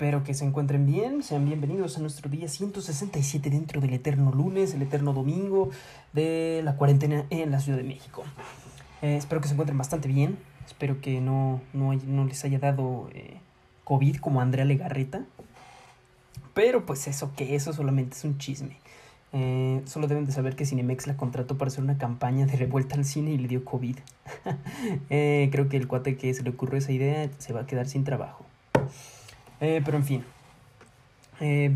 [0.00, 4.72] Espero que se encuentren bien, sean bienvenidos a nuestro día 167 dentro del eterno lunes,
[4.72, 5.68] el eterno domingo
[6.14, 8.24] de la cuarentena en la Ciudad de México.
[9.02, 13.10] Eh, espero que se encuentren bastante bien, espero que no, no, no les haya dado
[13.12, 13.40] eh,
[13.84, 15.26] COVID como Andrea Legarreta.
[16.54, 18.78] Pero pues eso que eso solamente es un chisme.
[19.34, 22.94] Eh, solo deben de saber que Cinemex la contrató para hacer una campaña de revuelta
[22.94, 23.98] al cine y le dio COVID.
[25.10, 27.86] Eh, creo que el cuate que se le ocurrió esa idea se va a quedar
[27.86, 28.46] sin trabajo.
[29.60, 30.24] Eh, pero en fin.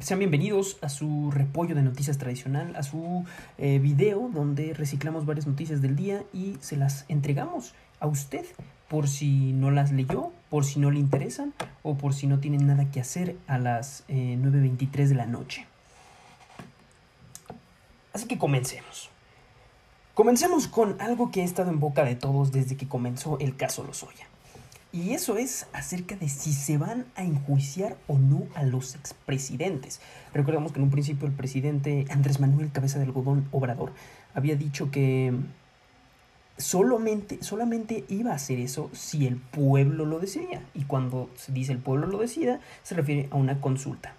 [0.00, 3.24] sean bienvenidos a su repollo de noticias tradicional, a su
[3.56, 8.44] video donde reciclamos varias noticias del día y se las entregamos a usted
[8.88, 11.52] por si no las leyó, por si no le interesan
[11.82, 15.66] o por si no tienen nada que hacer a las 9.23 de la noche.
[18.12, 19.10] Así que comencemos.
[20.14, 23.84] Comencemos con algo que ha estado en boca de todos desde que comenzó el caso
[23.84, 24.26] Lozoya.
[24.90, 30.00] Y eso es acerca de si se van a enjuiciar o no a los expresidentes.
[30.32, 33.92] Recordemos que en un principio el presidente Andrés Manuel Cabeza de Algodón Obrador
[34.34, 35.34] había dicho que
[36.56, 40.62] solamente, solamente iba a hacer eso si el pueblo lo decidía.
[40.74, 44.14] Y cuando se dice el pueblo lo decida, se refiere a una consulta.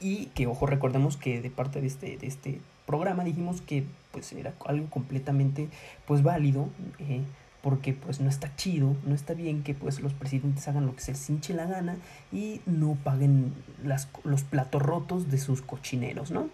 [0.00, 4.32] Y que, ojo, recordemos que de parte de este, de este programa dijimos que pues
[4.32, 5.68] era algo completamente
[6.06, 6.68] pues válido.
[6.98, 7.22] Eh,
[7.64, 11.00] porque pues no está chido, no está bien que pues los presidentes hagan lo que
[11.00, 11.96] se les hinche la gana
[12.30, 16.50] y no paguen las, los platos rotos de sus cochineros, ¿no?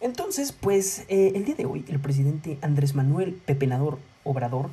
[0.00, 4.70] Entonces, pues eh, el día de hoy el presidente Andrés Manuel Pepenador Obrador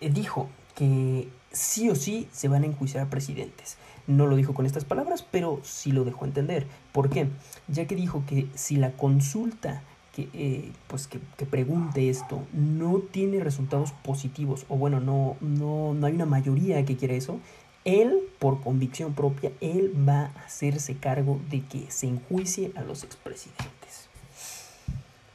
[0.00, 3.76] eh, dijo que sí o sí se van a enjuiciar a presidentes.
[4.06, 6.66] No lo dijo con estas palabras, pero sí lo dejó entender.
[6.92, 7.28] ¿Por qué?
[7.68, 13.40] Ya que dijo que si la consulta que, eh, pues que, pregunte esto no tiene
[13.40, 17.40] resultados positivos, o bueno, no, no, no hay una mayoría que quiera eso,
[17.84, 23.02] él, por convicción propia, él va a hacerse cargo de que se enjuicie a los
[23.02, 24.08] expresidentes.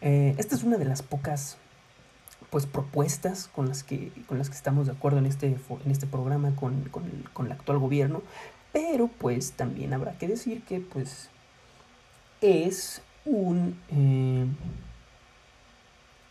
[0.01, 1.57] Eh, esta es una de las pocas
[2.49, 6.07] pues propuestas con las que, con las que estamos de acuerdo en este, en este
[6.07, 8.21] programa con, con, con el actual gobierno,
[8.71, 11.29] pero pues también habrá que decir que pues
[12.41, 14.45] es un, eh,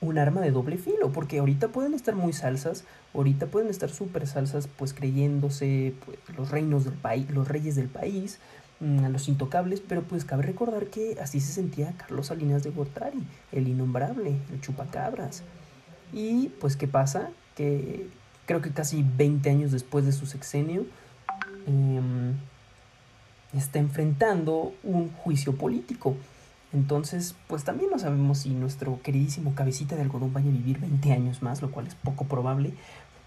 [0.00, 2.84] un arma de doble filo, porque ahorita pueden estar muy salsas,
[3.14, 7.88] ahorita pueden estar súper salsas, pues creyéndose pues, los reinos del país, los reyes del
[7.88, 8.38] país,
[8.80, 12.70] mm, a los intocables, pero pues cabe recordar que así se sentía Carlos Salinas de
[12.70, 15.42] Gortari, el innombrable, el chupacabras.
[16.12, 18.08] Y pues qué pasa, que
[18.46, 20.86] creo que casi 20 años después de su sexenio,
[21.66, 22.34] Em,
[23.52, 26.16] está enfrentando un juicio político.
[26.76, 31.10] Entonces, pues también no sabemos si nuestro queridísimo cabecita de algodón vaya a vivir 20
[31.10, 32.74] años más, lo cual es poco probable.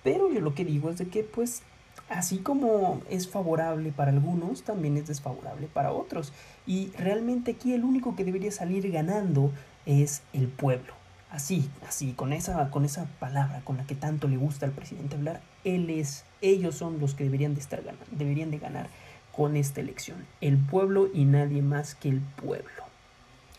[0.04, 1.64] Pero yo lo que digo es de que, pues,
[2.10, 6.32] así como es favorable para algunos, también es desfavorable para otros.
[6.68, 9.52] Y realmente aquí el único que debería salir ganando
[9.88, 10.94] es el pueblo.
[11.32, 15.16] Así, así, con esa, con esa palabra con la que tanto le gusta al presidente
[15.16, 18.90] hablar, él es, ellos son los que deberían de estar deberían de ganar
[19.36, 20.28] con esta elección.
[20.40, 22.89] El pueblo y nadie más que el pueblo.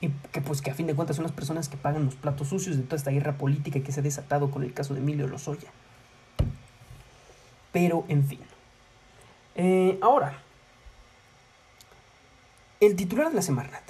[0.00, 2.48] Y que pues que a fin de cuentas son las personas que pagan los platos
[2.48, 5.26] sucios de toda esta guerra política que se ha desatado con el caso de Emilio
[5.26, 5.68] Lozoya.
[7.72, 8.40] Pero, en fin.
[9.56, 10.38] Eh, ahora,
[12.80, 13.82] el titular de la Semarnat.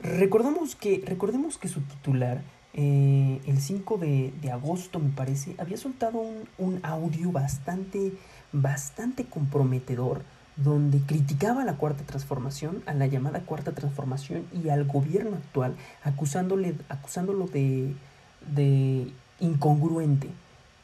[0.00, 2.42] Recordamos que, recordemos que su titular
[2.74, 6.22] eh, el 5 de, agosto, me parece, había soltado
[6.58, 8.14] un, audio bastante,
[8.52, 10.22] bastante comprometedor
[10.56, 15.74] donde criticaba la cuarta transformación, a la llamada cuarta transformación y al gobierno actual,
[16.04, 17.94] acusándole, acusándolo de,
[18.54, 19.08] de
[19.40, 20.28] incongruente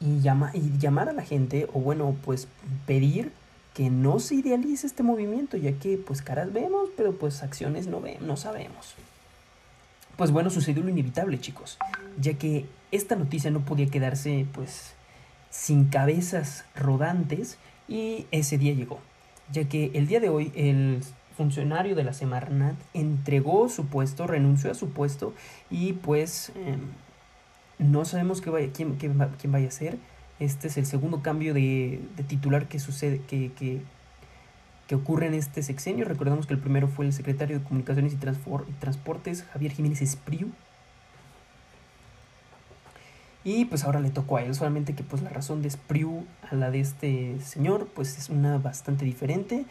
[0.01, 2.49] y, llama, y llamar a la gente, o bueno, pues
[2.87, 3.33] pedir
[3.75, 8.01] que no se idealice este movimiento, ya que pues caras vemos, pero pues acciones no,
[8.01, 8.95] vemos, no sabemos.
[10.17, 11.79] Pues bueno, sucedió lo inevitable, chicos,
[12.21, 14.95] ya que esta noticia no podía quedarse pues
[15.51, 17.57] sin cabezas rodantes
[17.87, 18.99] y ese día llegó,
[19.53, 21.03] ya que el día de hoy el
[21.37, 25.33] funcionario de la Semarnat entregó su puesto, renunció a su puesto
[25.71, 26.81] y pues em,
[27.79, 29.17] no sabemos qué vaya, quién, quién,
[29.53, 29.99] vaya a ser.
[30.41, 33.83] Este es el segundo cambio de, titular que sucede, que, que,
[34.89, 36.05] que ocurre en este sexenio.
[36.05, 40.51] Recordemos que el primero fue el secretario de Comunicaciones y, Transportes, Javier Jiménez Espriu.
[43.49, 46.55] Y pues ahora le tocó a él, solamente que pues la razón de Espriu a
[46.55, 49.65] la de este señor pues es una bastante diferente.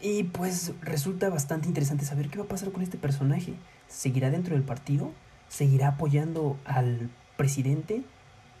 [0.00, 3.54] Y pues resulta bastante interesante saber qué va a pasar con este personaje.
[3.88, 5.10] ¿Seguirá dentro del partido?
[5.48, 8.04] ¿Seguirá apoyando al presidente?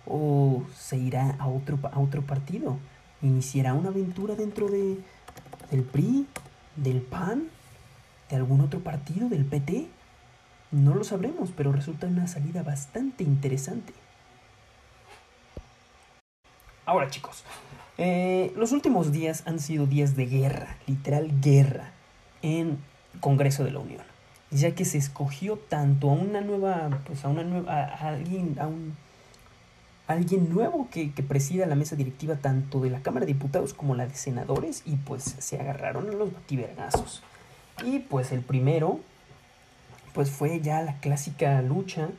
[0.04, 2.78] ¿O se irá a otro, a otro partido?
[3.22, 4.98] ¿Iniciará una aventura dentro de,
[5.70, 6.26] ¿Del PRI?
[6.74, 7.50] ¿Del PAN?
[8.28, 9.28] ¿De algún otro partido?
[9.28, 9.86] ¿Del PT?
[10.72, 13.92] No lo sabremos, pero resulta una salida bastante interesante.
[16.86, 17.44] Ahora chicos,
[17.96, 21.92] eh, los últimos días han sido días de guerra, literal guerra,
[22.42, 22.78] en
[23.20, 24.02] Congreso de la Unión,
[24.50, 28.66] ya que se escogió tanto a una nueva, pues a una nueva, a alguien, a
[28.66, 28.94] un
[30.06, 34.06] alguien nuevo que, presida la mesa directiva tanto de la Cámara de Diputados como la
[34.06, 37.22] de Senadores y pues se agarraron a los bativergazos.
[37.82, 39.00] Y pues el primero,
[40.12, 42.10] pues fue ya la clásica lucha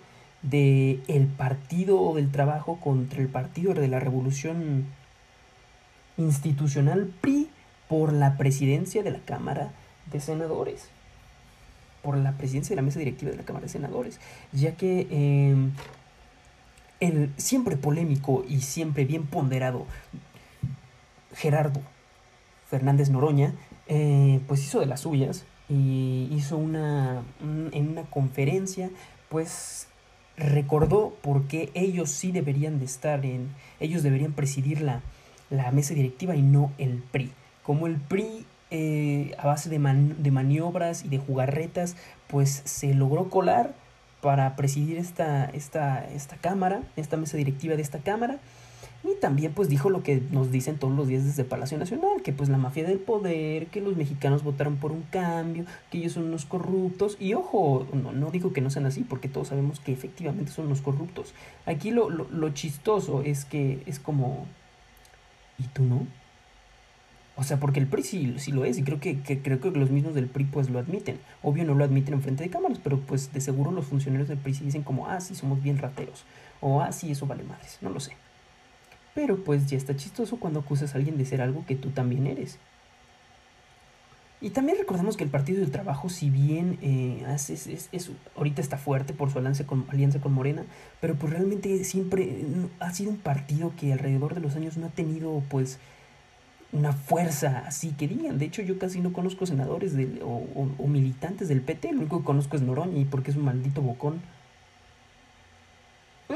[0.50, 4.86] de el Partido del Trabajo contra el Partido de la Revolución
[6.18, 7.50] Institucional PRI
[7.90, 9.72] por la presidencia de la Cámara
[10.12, 10.90] de Senadores.
[12.04, 14.20] Por la presidencia de la mesa directiva de la Cámara de Senadores.
[14.52, 15.72] Ya que em,
[17.00, 19.86] el siempre polémico y siempre bien ponderado
[21.34, 21.82] Gerardo
[22.70, 23.54] Fernández Noroña,
[23.88, 28.90] eh, pues hizo de las suyas y hizo una, en una conferencia,
[29.30, 29.88] pues
[30.38, 33.50] recordó por qué ellos sí deberían de estar en,
[33.80, 35.02] ellos deberían presidir la,
[35.72, 37.32] mesa directiva y no el PRI.
[37.64, 41.96] Como el PRI eh, a base de, de maniobras y de jugarretas,
[42.28, 43.74] pues se logró colar
[44.22, 48.40] para presidir esta, esta, esta cámara, esta mesa directiva de esta cámara.
[49.06, 52.34] Y también pues dijo lo que nos dicen todos los días desde Palacio Nacional, que
[52.34, 56.26] pues la mafia del poder, que los mexicanos votaron por un cambio, que ellos son
[56.26, 57.16] unos corruptos.
[57.20, 60.66] Y ojo, no, no digo que no sean así, porque todos sabemos que efectivamente son
[60.66, 61.36] unos corruptos.
[61.68, 64.48] Aquí lo, lo, lo chistoso es que es como...
[65.60, 66.08] ¿Y tú no?
[67.38, 70.16] O sea, porque el PRI sí, lo es y creo que, creo que los mismos
[70.16, 71.20] del PRI pues lo admiten.
[71.44, 74.38] Obvio no lo admiten en frente de cámaras, pero pues de seguro los funcionarios del
[74.38, 76.24] PRI sí dicen como, ah, sí, somos bien rateros.
[76.62, 77.78] O, ah, sí, eso vale madres.
[77.82, 78.16] No lo sé.
[79.16, 82.28] Pero pues ya está chistoso cuando acusas a alguien de ser algo que tú también
[82.28, 82.60] eres.
[84.42, 89.14] Y también recordemos que el Partido del Trabajo, si bien eh, es, ahorita está fuerte
[89.14, 90.66] por su alianza con, alianza con Morena,
[91.02, 92.46] pero pues realmente siempre
[92.80, 95.80] ha sido un partido que alrededor de los años no ha tenido pues
[96.74, 98.38] una fuerza así que digan.
[98.38, 101.94] De hecho, yo casi no conozco senadores o, militantes del PT.
[101.94, 104.22] Lo único que conozco es Noroña y porque es un maldito bocón.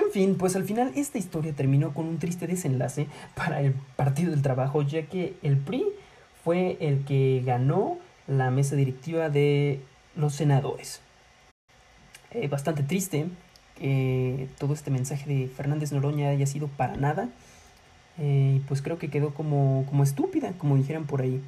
[0.09, 4.31] En fin, pues al final esta historia terminó con un triste desenlace para el Partido
[4.31, 5.85] del Trabajo, ya que el PRI
[6.43, 9.81] fue el que ganó la mesa directiva de
[10.15, 11.01] los senadores.
[12.31, 13.27] Eh, bastante triste
[13.77, 17.29] que todo este mensaje de Fernández Noroña haya sido para nada.
[18.17, 21.39] Eh, pues creo que quedó como, como estúpida, como dijeran por ahí.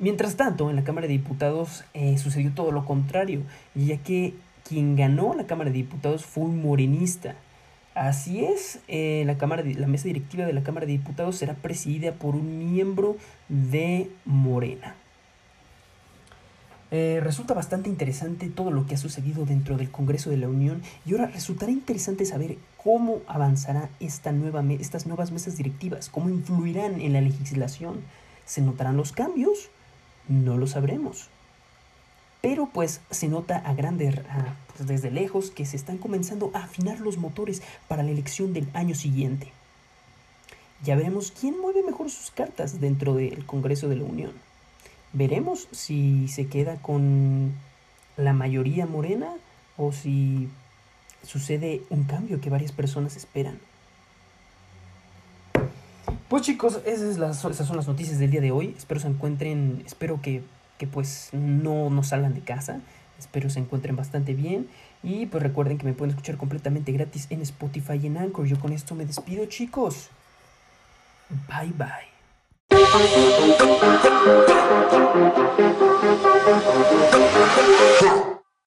[0.00, 3.42] Mientras tanto, en la Cámara de Diputados eh, sucedió todo lo contrario,
[3.76, 4.34] ya que
[4.68, 7.36] quien ganó la Cámara de Diputados fue un morenista.
[7.94, 12.12] Así es, eh, la, Cámara la mesa directiva de la Cámara de Diputados será presidida
[12.12, 13.16] por un miembro
[13.48, 14.94] de Morena.
[16.92, 20.82] Eh, resulta bastante interesante todo lo que ha sucedido dentro del Congreso de la Unión
[21.06, 27.00] y ahora resultará interesante saber cómo avanzará esta nueva estas nuevas mesas directivas, cómo influirán
[27.00, 28.00] en la legislación.
[28.44, 29.68] ¿Se notarán los cambios?
[30.28, 31.28] No lo sabremos.
[32.40, 37.00] Pero pues se nota a grande, pues, desde lejos, que se están comenzando a afinar
[37.00, 39.52] los motores para la elección del año siguiente.
[40.82, 44.32] Ya veremos quién mueve mejor sus cartas dentro del Congreso de la Unión.
[45.12, 47.52] Veremos si se queda con
[48.16, 49.34] la mayoría morena
[49.76, 50.48] o si
[51.26, 53.58] sucede un cambio que varias personas esperan.
[56.28, 58.74] Pues chicos, esas, son las noticias del día de hoy.
[58.78, 60.42] Espero se encuentren, espero que,
[60.92, 62.80] pues no, no salgan de casa.
[63.20, 64.68] Espero se encuentren bastante bien.
[65.02, 68.46] Y pues recuerden que me pueden escuchar completamente gratis en Spotify y en Anchor.
[68.46, 70.08] Yo con esto me despido, chicos.
[71.48, 72.10] Bye bye.